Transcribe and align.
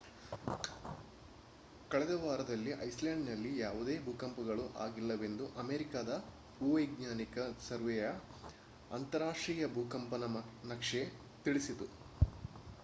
ಕಳೆದ 1.91 2.13
ವಾರದಲ್ಲಿ 2.21 2.71
ಐಸ್‍‌ಲ್ಯಾಂಡ್‌ನಲ್ಲಿ 2.85 3.51
ಯಾವುದೇ 3.57 3.95
ಭೂಕಂಪಗಳು 4.05 4.65
ಆಗಿಲ್ಲವೆಂದು 4.77 5.47
ಅಮೇರಿಕಾದ 5.55 6.13
ಭೂವೈಜ್ಞಾನಿಕ 6.59 7.37
ಸರ್ವೆಯ 7.67 8.05
ಅಂತಾರಾಷ್ಟ್ರೀಯ 8.91 9.67
ಭೂಕಂಪನ 9.75 10.31
ನಕ್ಷೆ 10.65 11.03
ತಿಳಿಸಿತು 11.45 11.87